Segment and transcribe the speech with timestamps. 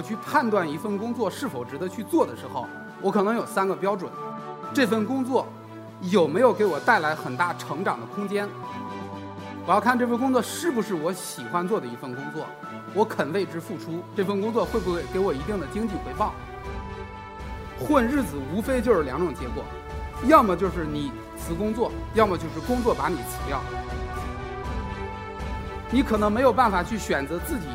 [0.00, 2.66] 我去判断一份工作是否值得去做的时候，
[3.02, 4.10] 我可能有三个标准：
[4.72, 5.46] 这份工作
[6.00, 8.48] 有没有给我带来很大成长的空间？
[9.66, 12.46] 我要看这份工作是不是我喜欢做的一份工作，
[12.94, 14.02] 我肯为之付出。
[14.16, 16.32] 这份工作会不会给我一定的经济回报？
[17.78, 19.62] 混日子无非就是两种结果，
[20.24, 23.60] 要么就是你辞工作，要么就是工作把你辞掉。
[25.90, 27.66] 你可能没有办法去选择自己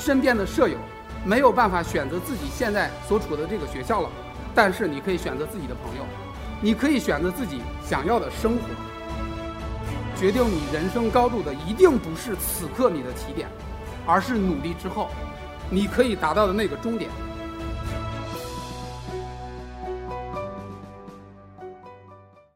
[0.00, 0.76] 身边的舍友，
[1.24, 4.10] 没有办法选择自己现在所处的这个学校了，
[4.54, 6.04] 但是你可以选择自己的朋友，
[6.62, 8.62] 你可以选择自己想要的生活。
[10.16, 13.48] 决定你人生高度的一定不是此刻你的起点，
[14.06, 15.08] 而是努力之后
[15.70, 17.10] 你可以达到的那个终点。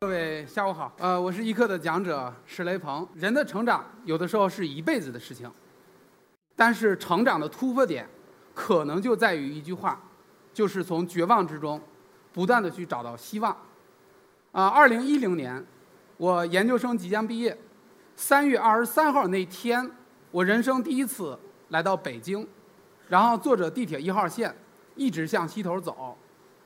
[0.01, 3.07] 各位下午好，呃，我是一课的讲者石雷鹏。
[3.15, 5.51] 人的成长有的时候是一辈子的事情，
[6.57, 8.07] 但是成长的突破点
[8.55, 10.01] 可能就在于一句话，
[10.53, 11.81] 就是从绝望之中
[12.33, 13.55] 不断的去找到希望。
[14.53, 15.65] 啊，二零一零年。
[16.17, 17.59] 我研究生即将毕业，
[18.15, 19.91] 三月二十三号那天，
[20.31, 21.37] 我人生第一次
[21.71, 22.47] 来到北京，
[23.09, 24.55] 然后坐着地铁一号线，
[24.95, 26.17] 一直向西头走，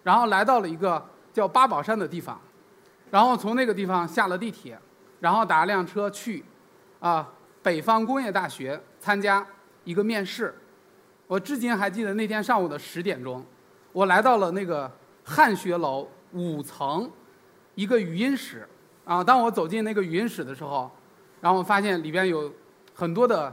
[0.03, 2.39] 然后来到了一个叫八宝山的地方，
[3.11, 4.79] 然后从那个地方下了地铁，
[5.19, 6.45] 然后打了辆车去，
[7.01, 7.27] 啊，
[7.63, 9.45] 北方工业大学参加
[9.85, 10.55] 一个面试。
[11.29, 13.45] 我至今还记得那天上午的十点钟，
[13.93, 14.91] 我来到了那个
[15.23, 17.09] 汉学楼五层
[17.77, 18.67] 一个语音室。
[19.05, 19.25] 啊！
[19.25, 20.91] 当我走进那个语音室的时候，
[21.41, 22.53] 然后我发现里边有
[22.95, 23.51] 很多的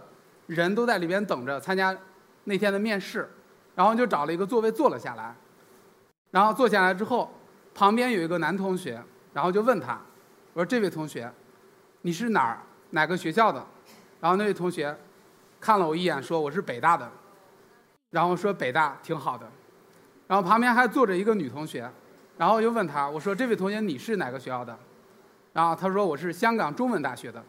[0.47, 1.97] 人都在里边等着参加
[2.43, 3.29] 那天的面试，
[3.73, 5.33] 然后就找了一个座位坐了下来。
[6.29, 7.31] 然后坐下来之后，
[7.73, 9.97] 旁边有一个男同学，然后就问他
[10.51, 11.31] ：“我说这位同学，
[12.01, 12.59] 你是哪儿
[12.89, 13.65] 哪个学校的？”
[14.19, 14.93] 然后那位同学
[15.61, 17.09] 看了我一眼，说：“我是北大的。”
[18.15, 19.45] 然后说：“北大挺好的。”
[20.25, 21.91] 然后旁边还坐着一个女同学，
[22.37, 24.73] 然后又问她：“我说这位同学你是哪个学校的？”
[25.51, 27.43] 然后她说我是香港中文大学的，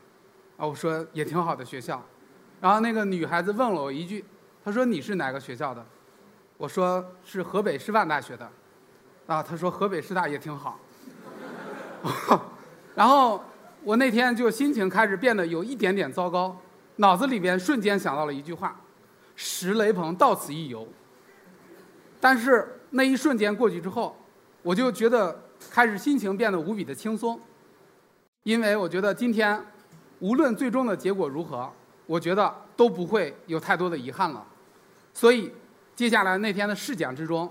[0.56, 2.02] 啊，我说也挺好的学校。
[2.60, 4.24] 然后那个女孩子问了我一句，
[4.64, 5.86] 她说你是哪个学校的？
[6.56, 8.50] 我说是河北师范大学的，
[9.28, 10.80] 啊，她说河北师大也挺好。
[12.96, 13.40] 然后
[13.84, 16.56] 我那天就心情开始变得有一点点糟糕，
[16.96, 18.74] 脑子里边瞬间想到了一句话：
[19.36, 20.88] 石雷鹏到此一游。
[22.18, 24.16] 但是那一瞬间过去之后，
[24.62, 27.38] 我就觉得开始心情变得无比的轻松。
[28.42, 29.60] 因为我觉得今天，
[30.20, 31.70] 无论最终的结果如何，
[32.06, 34.44] 我觉得都不会有太多的遗憾了。
[35.12, 35.52] 所以，
[35.94, 37.50] 接下来那天的试讲之中，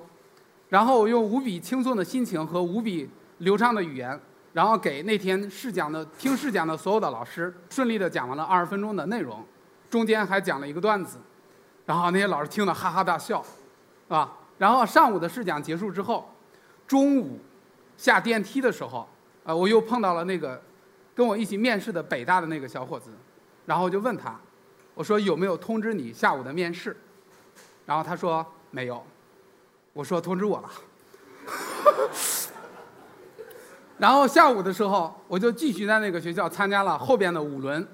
[0.69, 3.09] 然后我用无比轻松的心情和无比
[3.39, 4.19] 流畅的语言，
[4.53, 9.45] 然后给那天试讲的听试讲的所有的老师顺利的讲完了二十分钟的内容，
[9.89, 11.17] 中间还讲了一个段子，
[11.85, 13.43] 然后那些老师听了哈哈大笑，
[14.07, 16.33] 啊，然后上午的试讲结束之后，
[16.87, 17.39] 中午
[17.97, 19.07] 下电梯的时候，
[19.43, 20.61] 啊，我又碰到了那个。
[21.15, 23.09] 跟我一起面试的北大的那个小伙子，
[23.65, 24.37] 然后就问他，
[24.93, 26.97] 我说有没有通知你下午的面试？
[27.85, 29.01] 然后他说没有。
[29.93, 30.69] 我说通知我了。
[33.97, 37.87] 然后下午的时候，我就继续在那个学校参加了后边的五轮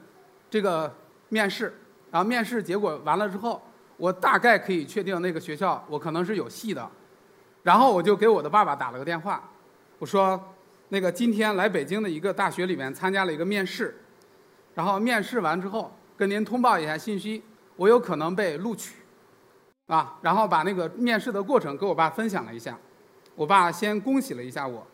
[0.50, 0.92] 这个
[1.30, 1.80] 面试。
[2.10, 3.62] 然后面试结果完了之后，
[4.02, 6.90] 我大概可以确定那个学校我可能是有戏的。
[7.62, 9.48] 然后我就给我的爸爸打了个电话，
[10.00, 10.42] 我说。
[10.94, 13.96] 那个今天来北京的一个大学里面参加了一个面试，
[14.76, 17.42] 然后面试完之后跟您通报一下信息，
[17.78, 18.96] 我有可能被录取，
[19.88, 22.78] 啊，然后把那个面试的过程给我爸分享了一下，
[23.36, 24.86] 我爸先恭喜了一下我，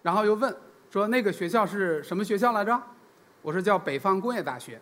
[0.00, 0.56] 然后又问
[0.90, 2.82] 说那个学校是什么学校来着？
[3.42, 4.80] 我说叫北方工业大学，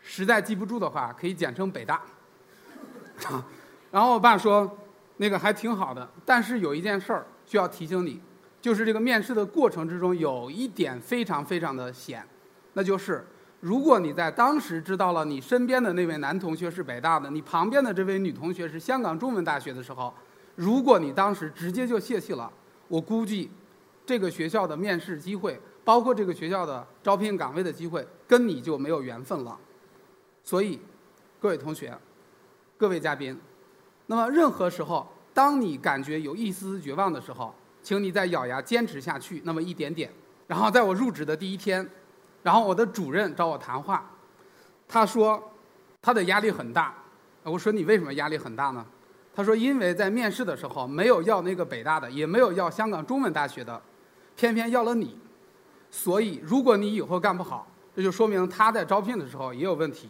[0.00, 2.00] 实在记不住的话可以简称北大，
[3.26, 3.44] 啊
[3.90, 4.78] 然后我爸说
[5.16, 8.20] 那个还挺好的，但是有一件事儿需要提醒你。
[8.60, 12.26] 就是这个面试的过程之中有一点非常非常的险，
[12.72, 13.24] 那就是
[13.60, 20.12] 如果你在当时知道了你身边的那位男同学是北大的，你旁边的这位女同学是香港中文大学的时候，
[20.56, 22.50] 如果你当时直接就泄气了，
[22.88, 23.48] 我估计
[24.04, 29.56] 这个学校的面试机会，包括这个学校的招聘岗位的机会，跟你就没有缘分了。
[30.42, 30.80] 所以，
[31.40, 31.96] 各位同学，
[32.78, 33.36] 各位嘉宾，
[34.06, 35.04] 那么任何时候，
[35.34, 37.52] 当你感觉有一丝丝绝望的时候，
[37.82, 40.08] 请你再咬牙坚持下去，那么一点点。
[40.46, 41.86] 然后在我入职的第一天，
[42.44, 44.08] 然后我的主任找我谈话，
[44.86, 45.42] 他说
[46.00, 46.94] 他的压力很大。
[47.42, 48.86] 我说你为什么压力很大呢？
[49.34, 53.82] 他说因为在面试的时候没有要那个北大的，也没有要香港中文大学的，
[54.36, 55.18] 偏偏要了你。
[55.90, 57.66] 所以如果你以后干不好，
[57.96, 60.08] 这就说明他在招聘的时候也有问题。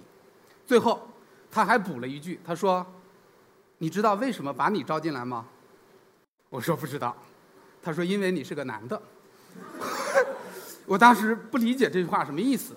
[0.67, 1.00] 最后
[1.50, 2.87] 他还补了一句，他说
[3.79, 5.47] 你知道为什么把你招进来吗？”
[6.50, 7.15] 我说：“不知道。”
[7.83, 9.00] 他说：“因为你是个男的。
[10.87, 12.75] ”我当时不理解这句话什么意思，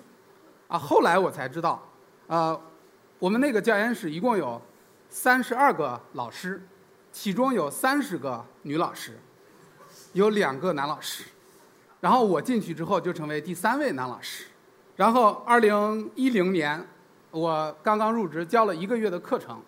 [0.68, 1.82] 啊，后来我才知道，
[2.26, 2.60] 呃，
[3.18, 4.60] 我们那个教研室一共有
[5.08, 6.62] 三十二个老师，
[7.10, 9.18] 其中有三十个女老师，
[10.12, 11.24] 有两个男老师，
[12.00, 14.44] 然后我进去之后就成为第三位男老师，
[14.96, 16.86] 然后二零一零年
[17.32, 19.60] 我刚刚入职，教了一个月的课程，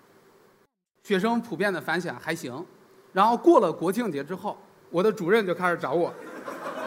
[1.02, 2.64] 学生普遍的反响还行，
[3.12, 4.56] 然后过了国庆节之后，
[4.90, 6.14] 我的主任就开始找我，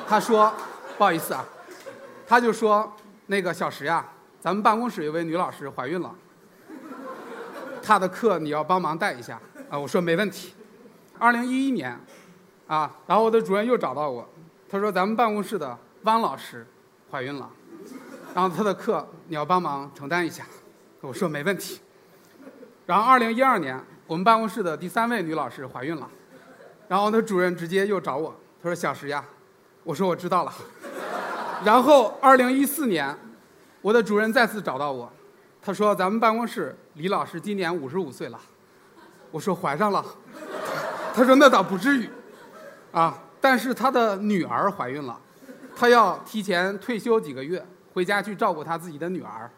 [0.08, 0.50] 他说。
[0.98, 1.46] 不好意思啊，
[2.26, 2.92] 他就说
[3.28, 4.04] 那个小石呀，
[4.42, 6.12] 咱们办公室有位女老师怀孕了，
[7.84, 9.40] 她的课你要帮忙带一下
[9.70, 9.78] 啊。
[9.78, 10.56] 我说没问题。
[11.20, 11.96] 二零一一年，
[12.66, 14.28] 啊，然后我的主任又找到我，
[14.68, 16.66] 他说咱们办公室的汪老师
[17.12, 17.48] 怀孕了，
[18.34, 20.48] 然后她的课你要帮忙承担一下。
[21.08, 21.80] 我说没问题。
[22.86, 26.10] 然后二零一二年，我们办公室的第三位女老师怀孕了，
[26.90, 29.24] 然后我的主任直接又找我，他说小石呀，
[29.86, 30.54] 我说我知道了。
[31.64, 33.18] 然后，二零一四年，
[33.82, 35.10] 我的主任再次找到我，
[35.62, 38.40] 他说：“咱们办公室李老师今年五十五岁了。”
[39.32, 40.04] 我说：“怀上了。”
[41.16, 42.10] 他说：“那倒不至于，
[42.92, 45.18] 啊，但是他的女儿怀孕了，
[45.74, 49.50] 他要提前退休几个月，回家去照顾他自己的女儿，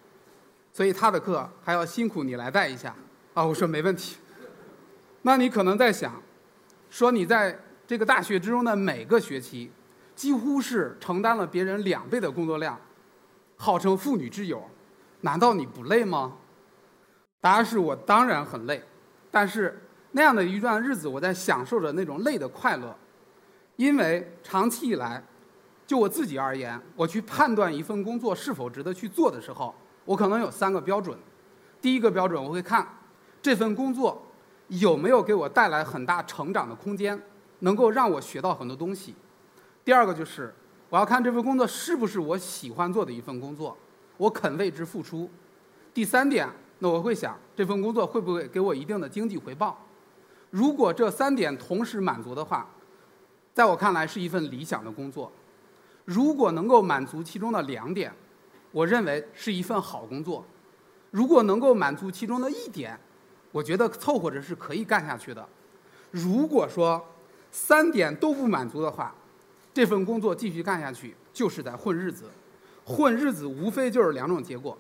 [0.80, 2.96] 所以他的课还要辛苦你来带一下。”
[3.36, 4.16] 啊，我说没问题。
[5.24, 6.14] 那你可能在想，
[6.90, 9.70] 说你在这个大学之中的每个学期。
[10.16, 12.80] 几乎是承担了别人两倍的工作量，
[13.58, 14.62] 号称妇女之友，
[15.22, 16.34] 难道你不累吗？
[17.42, 18.82] 答案是我当然很累，
[19.30, 22.96] 但是那样的一段日子，我在享受着那种累的快乐，
[23.76, 25.22] 因为长期以来，
[25.86, 29.74] 就我自己而言，我去判断一份工作是否值得去做的时候，
[30.10, 31.16] 我可能有三个标准。
[31.80, 32.88] 第一个标准，我会看
[33.44, 34.20] 这份工作
[34.70, 37.22] 有没有给我带来很大成长的空间，
[37.60, 39.14] 能够让我学到很多东西。
[39.86, 40.52] 第二个就是，
[40.90, 43.78] 我要看这份工作是不是我喜欢做的一份工作，
[44.18, 45.30] 我肯为之付出。
[45.94, 49.78] 第三点，那我会想这份工作会不会给我一定的经济回报。
[50.50, 52.68] 如果这三点同时满足的话，
[53.54, 55.32] 在我看来是一份理想的工作。
[56.04, 58.12] 如果能够满足其中的两点，
[58.72, 60.46] 我认为是一份好工作。
[61.12, 63.00] 如果能够满足其中的一点，
[63.52, 65.48] 我觉得凑合着是可以干下去的。
[66.12, 67.04] 如果说
[67.52, 69.16] 三点都不满足的话，
[69.74, 72.26] 这份工作继续干下去，就是在混日子。
[72.86, 74.78] 混日子无非就是两种结果，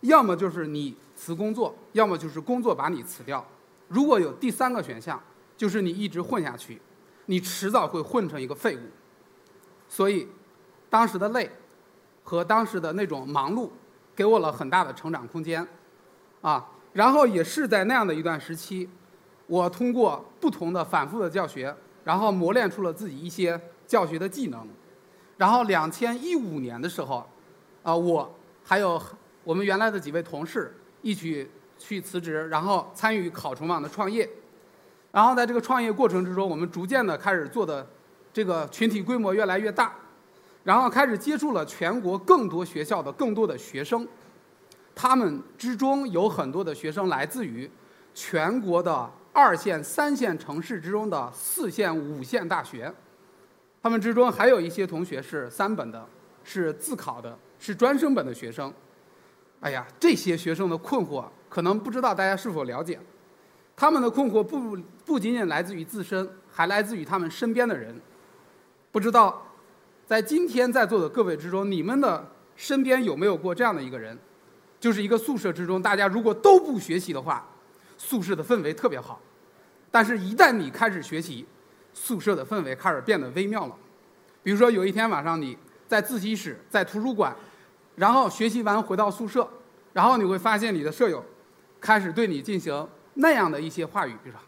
[0.00, 3.46] 要么就是你辞工作，要么就是工作把你辞掉。
[3.88, 5.22] 如果有第三个选项，
[5.56, 6.80] 就是你一直混下去，
[7.26, 8.80] 你迟早会混成一个废物。
[9.88, 10.26] 所以，
[10.88, 11.50] 当时的累
[12.30, 13.68] 和当时的那种忙碌，
[14.14, 15.66] 给我了很大的成长空间。
[16.40, 18.88] 啊，然后也是在那样的一段时期，
[19.48, 21.74] 我通过不同的反复的教学，
[22.04, 23.60] 然后磨练出了自己一些。
[23.90, 24.64] 教学的技能，
[25.36, 27.28] 然后两千一五年的时候，
[27.82, 28.32] 啊，我
[28.62, 29.02] 还有
[29.42, 30.72] 我们原来的几位同事
[31.02, 34.30] 一起去辞职，然后参与考虫网的创业，
[35.10, 37.84] 然后在这个创业过程之中，我们逐渐的开始做的
[38.32, 39.92] 这个群体规模越来越大，
[40.62, 44.06] 然后开始接触了全国更多学校的更多的学生，
[44.94, 47.70] 他们之中有很多的学生来自于
[48.14, 52.92] 全国的二线、三线城市之中的四线、五线大学。
[53.82, 56.06] 他们之中还有一些同学是三本的，
[56.44, 58.70] 是自考的，是专升本的学生。
[59.60, 63.00] 哎呀，这些学生的困惑可能不知道大家是否了解。
[63.74, 64.76] 他们的困惑不
[65.06, 67.98] 不仅仅来自于自身，还来自于他们身边的人。
[68.92, 69.40] 不知道
[70.10, 74.18] 在今天在座的各位之中，你们的身边有没有过这样的一个人？
[74.80, 77.46] 就是一个宿舍之中，大家如果都不学习的话，
[77.96, 79.20] 宿舍的氛围特别好。
[79.88, 81.46] 但是，一旦你开始学习，
[81.94, 83.76] 宿舍的氛围开始变得微妙了，
[84.42, 87.32] 比如说有一天晚上你在自习室、在图书馆，
[87.94, 89.48] 然后学习完回到宿舍，
[89.92, 91.24] 然后你会发现你的舍友
[91.80, 94.40] 开始对你进行那样的一些话语，比如说：“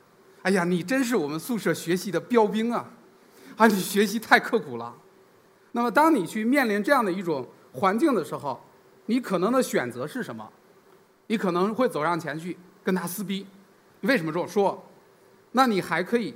[0.42, 2.90] 哎呀，你真是我们宿舍学习的标兵啊！
[3.57, 4.92] 啊，你学习太刻苦了。”
[5.73, 8.61] 那么，当你去面临这样的一种环境的时候，
[9.07, 10.49] 你可能的选择是什么？
[11.26, 13.47] 你可能会走上前去跟他撕逼。
[14.02, 14.83] 为什么这么说？
[15.52, 16.35] 那你还可以。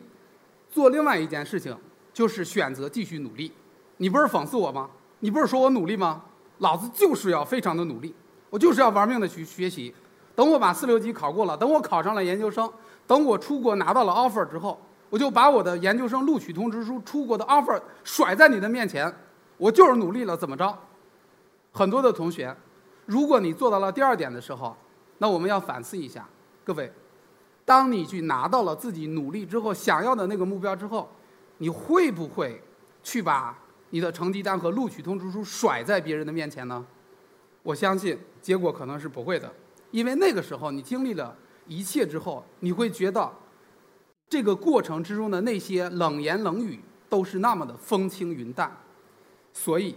[0.70, 1.76] 做另外一件事情，
[2.12, 3.52] 就是选择继续努力。
[3.98, 4.90] 你不是讽刺我吗？
[5.20, 6.22] 你不是说我努力吗？
[6.58, 8.14] 老子就是要非常的努力，
[8.50, 9.94] 我就是要玩命的去学习。
[10.34, 12.70] 等我把四六级考过了，等我考上了研究生，
[13.06, 14.78] 等我出国拿到了 offer 之后，
[15.08, 19.14] 我就把我的研究生录取通知书、出国的 offer 甩在你的面前。
[19.56, 20.78] 我就是努力了，怎么着？
[21.72, 22.56] 很多的同学，
[23.04, 24.76] 如果你做到了第二点的时候，
[25.18, 26.28] 那我们要反思一下，
[26.64, 26.92] 各位，
[27.64, 31.08] 当你去拿到了自己努力之后想要的那个目标之后，
[31.58, 32.62] 你会不会
[33.02, 33.58] 去把
[33.90, 36.84] 你的成绩单和录取通知书甩在别人的面前呢？
[37.62, 39.52] 我相信结果可能是不会的，
[39.90, 41.36] 因为那个时候你经历了
[41.66, 43.32] 一切之后，你会觉得
[44.28, 48.76] 这个过程之中的那些冷言冷语都是那么的风轻云淡，
[49.56, 49.96] 所以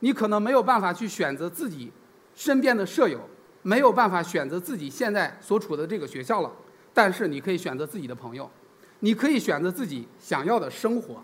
[0.00, 1.92] 你可能没有办法去选择自己
[2.34, 3.20] 身边的舍友，
[3.62, 6.50] 没有办法选择自己现在所处的这个学校了，
[6.92, 8.50] 但是你可以选择自己的朋友，
[8.98, 11.22] 你可以选择自己想要的生活。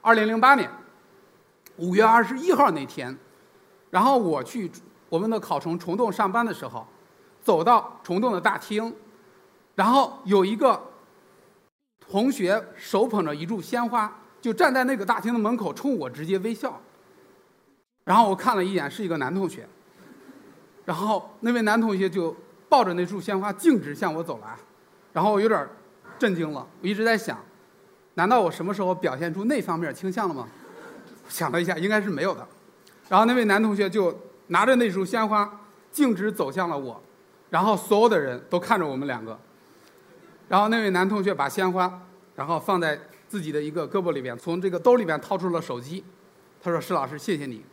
[0.00, 0.70] 二零零八年
[1.76, 3.14] 五月二十一号那天，
[3.90, 4.70] 然后我去。
[5.12, 6.86] 我们的考虫虫洞上班的时候，
[7.42, 8.96] 走到虫洞的大厅，
[9.74, 10.82] 然后有一个
[12.08, 16.80] 同学手捧着一束鲜花，就站在那个大厅的门口冲我直接微笑。
[18.04, 19.68] 然后我看了一眼，是一个男同学。
[20.84, 22.36] 然后那位男同学就
[22.68, 24.56] 抱着那束鲜花径直向我走来，
[25.12, 25.68] 然后我有点
[26.18, 26.66] 震惊了。
[26.80, 27.38] 我一直在想，
[28.14, 30.48] 难道我什么时候表现出那方面倾向了吗？
[31.28, 32.46] 想了一下，应该是没有的。
[33.08, 34.16] 然后那位男同学就。
[34.48, 35.50] 拿着那束鲜花，
[35.90, 37.00] 径直走向了我，
[37.48, 39.38] 然后所有的人都看着我们两个。
[40.46, 42.02] 然后那位男同学把鲜花，
[42.34, 46.04] 然后放在自己的一个胳膊里边，从这个兜里边掏出了手机。
[46.60, 47.64] 他说：“施老师，谢谢你，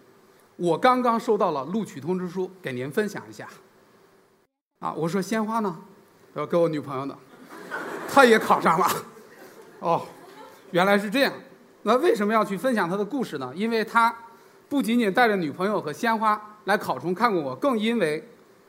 [0.60, 3.48] 我刚刚收到了录取通知书，给您分享一下。”
[4.80, 5.76] 啊，我说鲜花呢？
[6.36, 7.18] 要给我女朋友的，
[8.08, 8.88] 她也考上了。
[9.80, 10.06] 哦，
[10.72, 11.34] 原来是这样。
[11.84, 13.52] 那为什么要去分享他的故事呢？
[13.56, 14.14] 因为他
[14.68, 16.40] 不仅仅带着女朋友和鲜花。
[16.66, 18.24] 来考虫看过我，更因为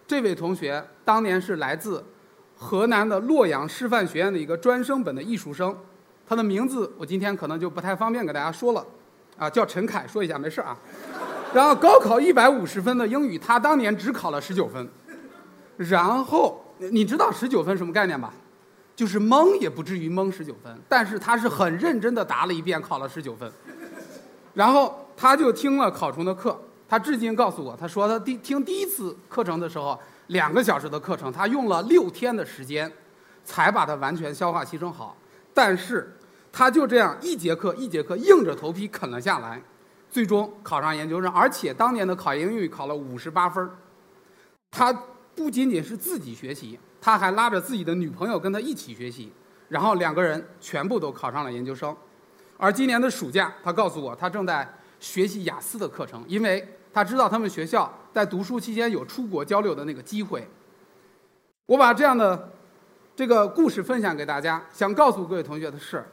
[0.07, 2.03] 这位同学当年是来自
[2.57, 5.77] 河南的洛阳师范学院的一个专升本的艺术生，
[6.27, 8.87] 他的名字我今天可能就不太方便给大家说了，
[9.37, 10.75] 啊，叫陈凯，说一下没事啊。
[11.53, 14.89] 然后高考一百五十分的英语，他当年只考了十九分。
[15.77, 18.33] 然后你知道十九分什么概念吧？
[18.95, 23.51] 就是蒙也不至于蒙十九分，但是他是很认真的答了一遍，考了十九分。
[24.53, 26.61] 然后他就听了考虫的课。
[26.87, 32.91] 他至今告诉我，他说他第听第一次课程的时候，两个小时的课程，他用了六天的时间，
[33.45, 35.17] 才把它完全消化吸收好。
[35.55, 36.15] 但是，
[36.53, 39.63] 他就这样一节课一节课硬着头皮啃了下来，
[40.11, 43.71] 最终考上研究生，而且当年的考研英语考了五十八分
[44.71, 44.93] 他
[45.35, 49.33] 不仅仅是自己学习，他还拉着自己的女朋友跟他一起学习，
[49.69, 51.97] 然后两个人全部都考上了研究生。
[52.57, 56.77] 而今年的暑假，他告诉我，他正在学习雅思的课程，因为。
[56.93, 60.45] 他知道他们学校在读书期间有出国交流的那个机会。
[61.67, 62.51] 我把这样的
[63.15, 66.05] 这个故事分享给大家，想告诉各位同学的是，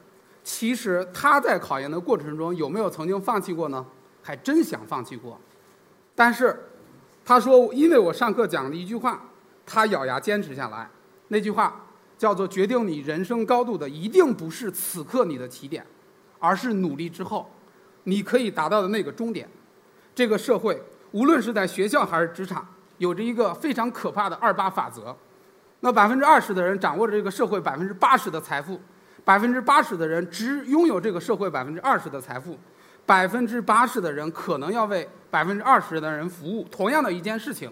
[0.48, 3.86] 其实他在考研的过程中有没有曾经放弃过呢？
[4.24, 5.38] 还真想放弃过，
[6.16, 6.58] 但是
[7.26, 9.22] 他说，因为我上课讲了一句话，
[9.66, 10.90] 他咬牙坚持下来。
[11.28, 11.86] 那句话
[12.18, 15.86] 叫做：决定你人生高度的一定不是此刻你的起点，
[16.40, 17.52] 而是努力之后
[18.06, 19.50] 你可以达到的那个终点。
[20.16, 22.66] 这个社会，无论是在学校还是职场，
[23.00, 25.14] 有着一个非常可怕的二八法则。
[25.82, 28.80] 那百分之二十的人掌握着这个社会百分之八十的财富，
[29.28, 32.58] 百分之八十的人只拥有这个社会百分之二十的财富，
[33.06, 36.66] 百分之八十的人可能要为百分之二十的人服务。
[36.72, 37.70] 同样的一件事情，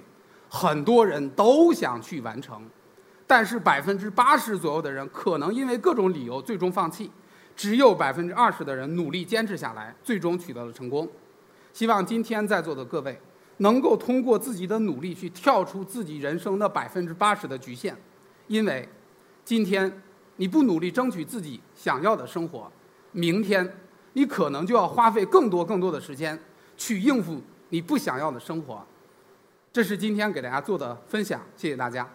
[0.49, 2.61] 很多人都想去完成，
[3.25, 7.09] 但是百分之八十左右的人可能因为各种理由最终放弃，
[7.55, 11.09] 只有百分之二十的人努力坚持下来，最终取得了成功。
[11.71, 13.17] 希望今天在座的各位，
[13.59, 17.95] 能够通过自己的努力去跳出自己人生的百分之八十的局限，
[18.47, 18.89] 因为
[19.45, 20.01] 今天
[20.37, 22.71] 你不努力争取自己想要的生活，
[23.11, 23.77] 明天
[24.13, 26.37] 你可能就要花费更多更多的时间
[26.77, 28.85] 去应付你不想要的生活。
[29.71, 32.09] 这是今天给大家做的分享，谢谢大家。